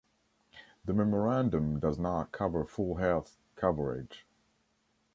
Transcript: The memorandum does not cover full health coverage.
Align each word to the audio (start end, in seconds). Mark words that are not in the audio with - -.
The 0.83 0.93
memorandum 0.95 1.79
does 1.79 1.99
not 1.99 2.31
cover 2.31 2.65
full 2.65 2.95
health 2.95 3.37
coverage. 3.55 4.25